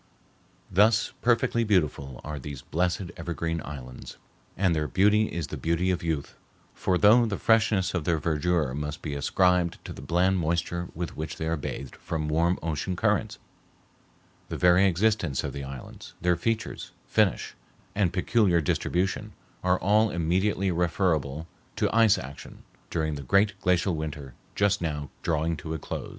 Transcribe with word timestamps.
Thus 0.71 1.13
perfectly 1.21 1.63
beautiful 1.63 2.21
are 2.23 2.39
these 2.39 2.63
blessed 2.63 3.11
evergreen 3.17 3.61
islands, 3.63 4.17
and 4.57 4.73
their 4.75 4.87
beauty 4.87 5.27
is 5.27 5.45
the 5.53 5.57
beauty 5.57 5.91
of 5.91 6.01
youth, 6.01 6.35
for 6.73 6.97
though 6.97 7.27
the 7.27 7.37
freshness 7.37 7.93
of 7.93 8.03
their 8.03 8.17
verdure 8.17 8.73
must 8.73 9.03
be 9.03 9.13
ascribed 9.13 9.77
to 9.85 9.93
the 9.93 10.01
bland 10.01 10.39
moisture 10.39 10.87
with 10.95 11.15
which 11.15 11.35
they 11.37 11.45
are 11.45 11.55
bathed 11.55 11.95
from 11.97 12.29
warm 12.29 12.57
ocean 12.63 12.95
currents, 12.95 13.37
the 14.49 14.57
very 14.57 14.87
existence 14.87 15.43
of 15.43 15.53
the 15.53 15.63
islands, 15.63 16.15
their 16.19 16.35
features, 16.35 16.93
finish, 17.05 17.53
and 17.93 18.11
peculiar 18.11 18.59
distribution, 18.59 19.33
are 19.63 19.79
all 19.81 20.09
immediately 20.09 20.71
referable 20.71 21.47
to 21.75 21.95
ice 21.95 22.17
action 22.17 22.63
during 22.89 23.13
the 23.13 23.21
great 23.21 23.53
glacial 23.61 23.95
winter 23.95 24.33
just 24.55 24.81
now 24.81 25.11
drawing 25.21 25.55
to 25.55 25.75
a 25.75 25.77
close. 25.77 26.09